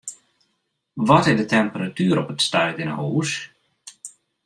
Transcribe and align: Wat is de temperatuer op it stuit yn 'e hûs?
Wat 1.09 1.25
is 1.25 1.37
de 1.37 1.45
temperatuer 1.53 2.17
op 2.21 2.29
it 2.33 2.41
stuit 2.47 2.81
yn 2.83 2.91
'e 2.93 2.97
hûs? 3.01 3.31